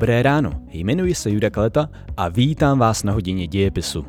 [0.00, 4.04] Dobré ráno, jmenuji se Juda Kaleta a vítám vás na hodině dějepisu.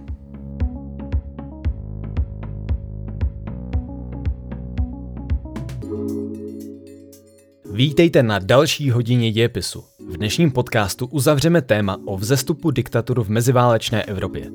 [7.73, 9.83] Vítejte na další hodině dějepisu.
[10.09, 14.51] V dnešním podcastu uzavřeme téma o vzestupu diktaturu v meziválečné Evropě.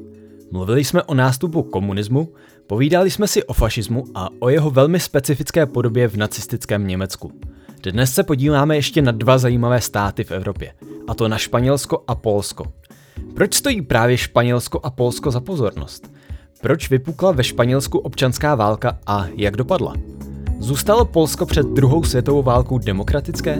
[0.52, 2.32] Mluvili jsme o nástupu komunismu,
[2.66, 7.32] povídali jsme si o fašismu a o jeho velmi specifické podobě v nacistickém Německu.
[7.82, 10.72] Dnes se podíváme ještě na dva zajímavé státy v Evropě,
[11.08, 12.64] a to na Španělsko a Polsko.
[13.34, 16.12] Proč stojí právě Španělsko a Polsko za pozornost?
[16.60, 19.94] Proč vypukla ve Španělsku občanská válka a jak dopadla?
[20.58, 23.58] Zůstalo Polsko před druhou světovou válkou demokratické?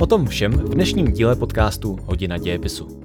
[0.00, 3.03] O tom všem v dnešním díle podcastu Hodina dějepisu.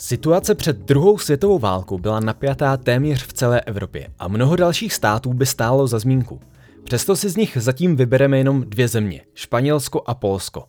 [0.00, 5.32] Situace před druhou světovou válkou byla napjatá téměř v celé Evropě a mnoho dalších států
[5.32, 6.40] by stálo za zmínku.
[6.84, 10.64] Přesto si z nich zatím vybereme jenom dvě země, Španělsko a Polsko.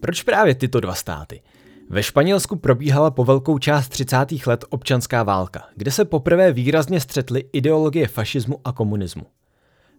[0.00, 1.42] Proč právě tyto dva státy?
[1.90, 4.16] Ve Španělsku probíhala po velkou část 30.
[4.46, 9.26] let občanská válka, kde se poprvé výrazně střetly ideologie fašismu a komunismu.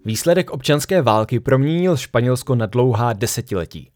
[0.06, 3.92] Výsledek občanské války proměnil Španělsko na dlouhá desetiletí.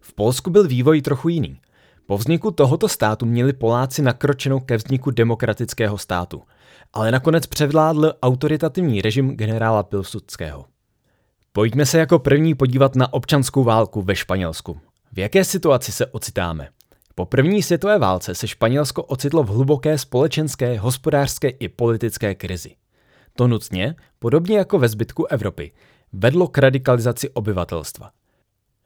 [0.00, 1.60] V Polsku byl vývoj trochu jiný.
[2.10, 6.42] Po vzniku tohoto státu měli Poláci nakročenou ke vzniku demokratického státu,
[6.92, 10.64] ale nakonec převládl autoritativní režim generála Pilsudského.
[11.52, 14.80] Pojďme se jako první podívat na občanskou válku ve Španělsku.
[15.12, 16.68] V jaké situaci se ocitáme?
[17.14, 22.74] Po první světové válce se Španělsko ocitlo v hluboké společenské, hospodářské i politické krizi.
[23.36, 25.72] To nutně, podobně jako ve zbytku Evropy,
[26.12, 28.10] vedlo k radikalizaci obyvatelstva.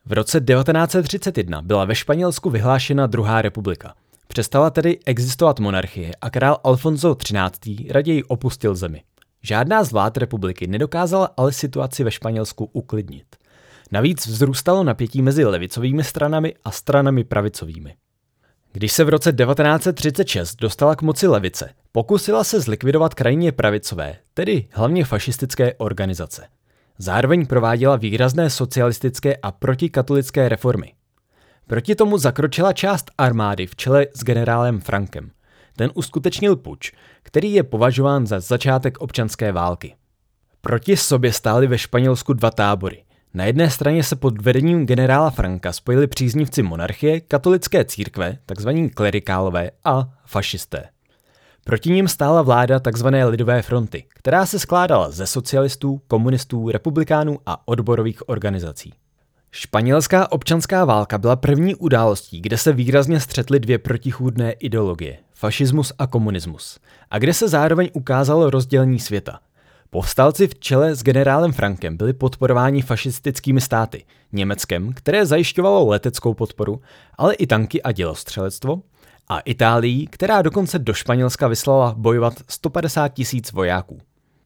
[0.06, 3.95] V roce 1931 byla ve Španělsku vyhlášena druhá republika.
[4.28, 7.92] Přestala tedy existovat monarchie a král Alfonso XIII.
[7.92, 9.03] raději opustil zemi.
[9.42, 13.27] Žádná z vlád republiky nedokázala ale situaci ve Španělsku uklidnit.
[13.92, 17.95] Navíc vzrůstalo napětí mezi levicovými stranami a stranami pravicovými.
[18.73, 24.67] Když se v roce 1936 dostala k moci levice, pokusila se zlikvidovat krajně pravicové, tedy
[24.70, 26.46] hlavně fašistické organizace.
[26.98, 30.92] Zároveň prováděla výrazné socialistické a protikatolické reformy.
[31.67, 35.30] Proti tomu zakročila část armády v čele s generálem Frankem.
[35.77, 36.92] Ten uskutečnil puč,
[37.23, 39.95] který je považován za začátek občanské války.
[40.61, 43.05] Proti sobě stály ve Španělsku dva tábory.
[43.35, 49.70] Na jedné straně se pod vedením generála Franka spojili příznivci monarchie, katolické církve, takzvaní klerikálové
[49.85, 50.89] a fašisté.
[51.64, 53.06] Proti ním stála vláda tzv.
[53.06, 58.92] Lidové fronty, která se skládala ze socialistů, komunistů, republikánů a odborových organizací.
[59.50, 66.06] Španělská občanská válka byla první událostí, kde se výrazně střetly dvě protichůdné ideologie, fašismus a
[66.06, 66.78] komunismus,
[67.11, 69.40] a kde se zároveň ukázalo rozdělení světa.
[69.90, 76.80] Povstalci v čele s generálem Frankem byli podporováni fašistickými státy, Německem, které zajišťovalo leteckou podporu,
[77.18, 78.83] ale i tanky a dělostřelectvo,
[79.33, 83.98] a Itálií, která dokonce do Španělska vyslala bojovat 150 tisíc vojáků.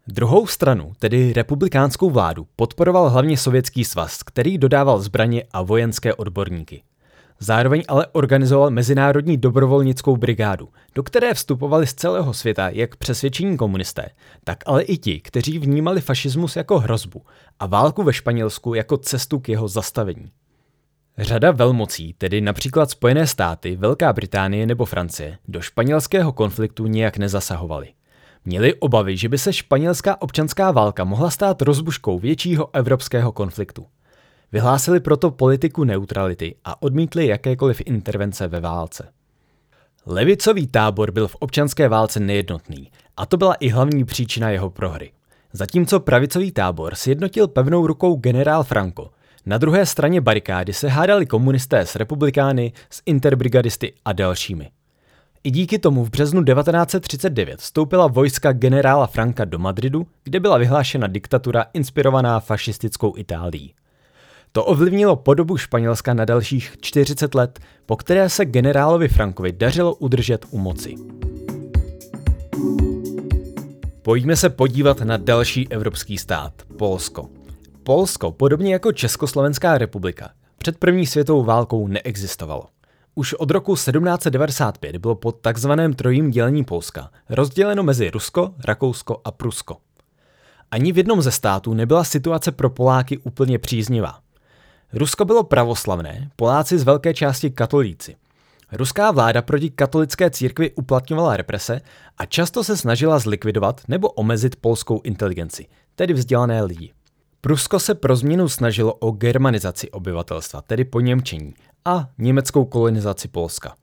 [0.07, 6.83] Druhou stranu, tedy republikánskou vládu, podporoval hlavně Sovětský svaz, který dodával zbraně a vojenské odborníky.
[7.39, 14.09] Zároveň ale organizoval Mezinárodní dobrovolnickou brigádu, do které vstupovali z celého světa jak přesvědčení komunisté,
[14.45, 17.23] tak ale i ti, kteří vnímali fašismus jako hrozbu
[17.61, 20.31] a válku ve Španělsku jako cestu k jeho zastavení.
[21.19, 27.89] Řada velmocí, tedy například Spojené státy, Velká Británie nebo Francie, do španělského konfliktu nijak nezasahovaly.
[28.45, 33.87] Měli obavy, že by se španělská občanská válka mohla stát rozbuškou většího evropského konfliktu.
[34.53, 39.09] Vyhlásili proto politiku neutrality a odmítli jakékoliv intervence ve válce.
[40.07, 45.13] Levicový tábor byl v občanské válce nejednotný a to byla i hlavní příčina jeho prohry.
[45.53, 49.11] Zatímco pravicový tábor sjednotil pevnou rukou generál Franco,
[49.47, 54.71] na druhé straně barikády se hádali komunisté s republikány, s interbrigadisty a dalšími.
[55.45, 61.07] I díky tomu v březnu 1939 vstoupila vojska generála Franka do Madridu, kde byla vyhlášena
[61.07, 63.75] diktatura inspirovaná fašistickou Itálií.
[64.53, 70.47] To ovlivnilo podobu Španělska na dalších 40 let, po které se generálovi Frankovi dařilo udržet
[70.51, 70.95] u moci.
[74.03, 77.36] Pojďme se podívat na další evropský stát, Polsko.
[77.87, 82.65] Polsko, podobně jako Československá republika, před první světovou válkou neexistovalo.
[83.15, 89.31] Už od roku 1795 bylo po takzvaném trojím dělení Polska rozděleno mezi Rusko, Rakousko a
[89.31, 89.77] Prusko.
[90.71, 94.19] Ani v jednom ze států nebyla situace pro Poláky úplně příznivá.
[94.93, 98.17] Rusko bylo pravoslavné, Poláci z velké části katolíci.
[98.73, 101.81] Ruská vláda proti katolické církvi uplatňovala represe
[102.19, 106.96] a často se snažila zlikvidovat nebo omezit polskou inteligenci, tedy vzdělané lidi.
[107.47, 111.55] Prusko se pro změnu snažilo o germanizaci obyvatelstva, tedy po Němčení,
[111.85, 113.75] a německou kolonizaci Polska.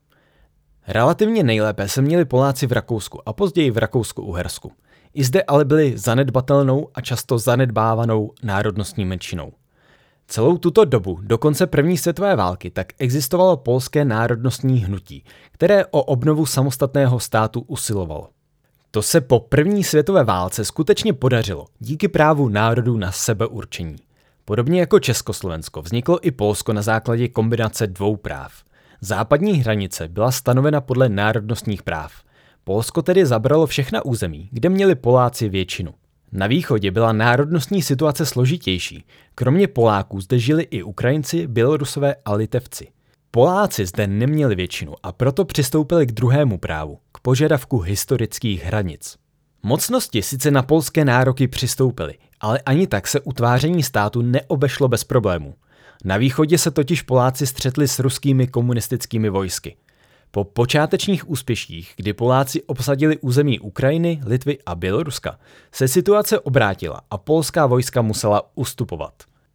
[0.88, 4.72] Relativně nejlépe se měli Poláci v Rakousku a později v Rakousku-Uhersku.
[5.14, 9.52] I zde ale byli zanedbatelnou a často zanedbávanou národnostní menšinou.
[10.28, 16.04] Celou tuto dobu, do konce první světové války, tak existovalo polské národnostní hnutí, které o
[16.04, 18.30] obnovu samostatného státu usilovalo.
[18.96, 23.96] To se po první světové válce skutečně podařilo díky právu národů na sebeurčení.
[24.46, 28.54] Podobně jako Československo vzniklo i Polsko na základě kombinace dvou práv.
[29.02, 32.14] Západní hranice byla stanovena podle národnostních práv.
[32.64, 35.94] Polsko tedy zabralo všechna území, kde měli Poláci většinu.
[36.32, 39.06] Na východě byla národnostní situace složitější.
[39.36, 42.88] Kromě Poláků zde žili i Ukrajinci, Bělorusové a Litevci.
[43.36, 49.18] Poláci zde neměli většinu a proto přistoupili k druhému právu, k požadavku historických hranic.
[49.64, 55.54] Mocnosti sice na polské nároky přistoupily, ale ani tak se utváření státu neobešlo bez problémů.
[56.04, 59.76] Na východě se totiž Poláci střetli s ruskými komunistickými vojsky.
[60.32, 65.40] Po počátečních úspěších, kdy Poláci obsadili území Ukrajiny, Litvy a Běloruska,
[65.72, 69.14] se situace obrátila a polská vojska musela ustupovat.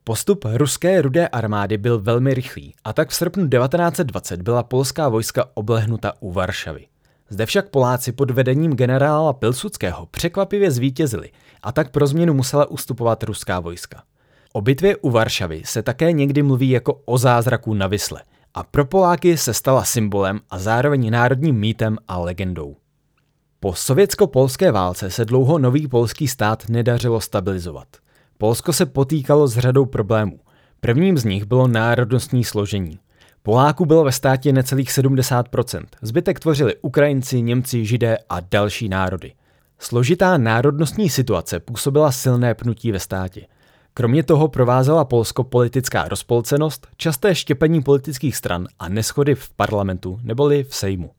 [0.09, 5.45] Postup ruské rudé armády byl velmi rychlý a tak v srpnu 1920 byla polská vojska
[5.55, 6.87] oblehnuta u Varšavy.
[7.29, 11.31] Zde však Poláci pod vedením generála Pilsudského překvapivě zvítězili
[11.63, 14.03] a tak pro změnu musela ustupovat ruská vojska.
[14.53, 18.23] O bitvě u Varšavy se také někdy mluví jako o zázraku na Vysle
[18.55, 22.77] a pro Poláky se stala symbolem a zároveň národním mýtem a legendou.
[23.61, 27.89] Po sovětsko-polské válce se dlouho nový polský stát nedařilo stabilizovat.
[28.39, 30.41] Polsko se potýkalo s řadou problémů.
[30.81, 32.99] Prvním z nich bylo národnostní složení.
[33.43, 39.33] Poláků bylo ve státě necelých 70%, zbytek tvořili Ukrajinci, Němci, Židé a další národy.
[39.79, 43.47] Složitá národnostní situace působila silné pnutí ve státě.
[43.95, 50.65] Kromě toho provázela Polsko politická rozpolcenost, časté štěpení politických stran a neschody v parlamentu neboli
[50.65, 51.11] v Sejmu.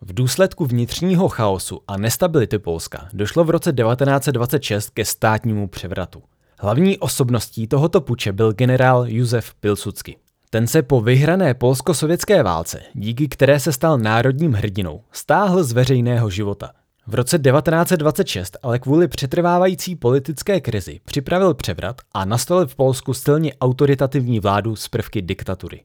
[0.00, 6.22] V důsledku vnitřního chaosu a nestability Polska došlo v roce 1926 ke státnímu převratu.
[6.58, 10.16] Hlavní osobností tohoto puče byl generál Josef Pilsudsky.
[10.50, 16.30] Ten se po vyhrané polsko-sovětské válce, díky které se stal národním hrdinou, stáhl z veřejného
[16.30, 16.70] života.
[17.06, 23.54] V roce 1926 ale kvůli přetrvávající politické krizi připravil převrat a nastolil v Polsku silně
[23.60, 25.82] autoritativní vládu s prvky diktatury.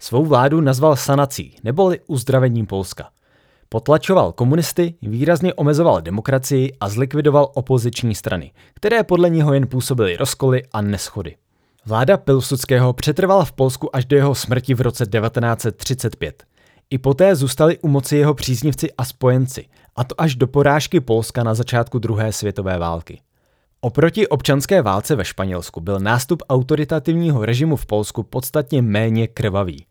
[0.00, 3.08] Svou vládu nazval sanací, neboli uzdravením Polska.
[3.68, 10.62] Potlačoval komunisty, výrazně omezoval demokracii a zlikvidoval opoziční strany, které podle něho jen působily rozkoly
[10.72, 11.36] a neschody.
[11.86, 16.44] Vláda Pilsudského přetrvala v Polsku až do jeho smrti v roce 1935.
[16.90, 19.66] I poté zůstali u moci jeho příznivci a spojenci,
[19.96, 23.20] a to až do porážky Polska na začátku druhé světové války.
[23.80, 29.86] Oproti občanské válce ve Španělsku byl nástup autoritativního režimu v Polsku podstatně méně krvavý.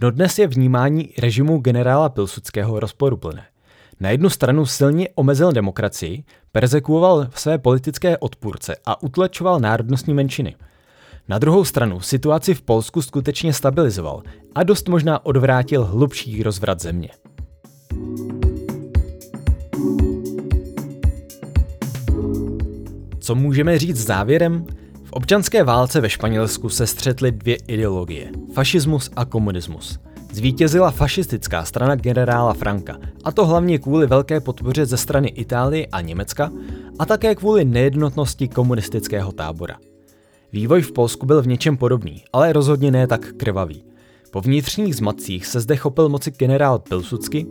[0.00, 3.44] Dodnes je vnímání režimu generála Pilsudského rozporuplné.
[4.00, 10.56] Na jednu stranu silně omezil demokracii, persekuoval své politické odpůrce a utlačoval národnostní menšiny–
[11.28, 14.22] na druhou stranu situaci v Polsku skutečně stabilizoval
[14.54, 17.08] a dost možná odvrátil hlubší rozvrat země.
[23.18, 24.66] Co můžeme říct závěrem?
[25.14, 29.98] Občanské válce ve Španělsku se střetly dvě ideologie– fašismus a komunismus.
[30.32, 36.00] Zvítězila fašistická strana generála Franka, a to hlavně kvůli velké podpoře ze strany Itálie a
[36.00, 36.52] Německa,
[36.98, 39.78] a také kvůli nejednotnosti komunistického tábora.
[40.52, 43.84] Vývoj v Polsku byl v něčem podobný, ale rozhodně ne tak krvavý.
[44.30, 47.46] Po vnitřních zmatcích se zde chopil moci generál Pilsudsky,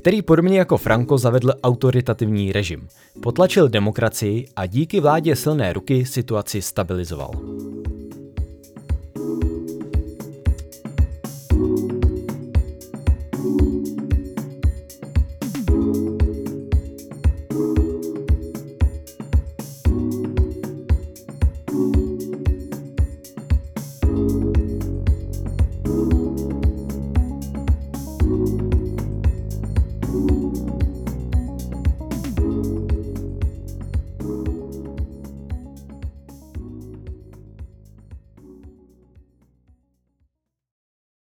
[0.00, 2.88] který podobně jako Franco zavedl autoritativní režim,
[3.22, 7.30] potlačil demokracii a díky vládě silné ruky situaci stabilizoval.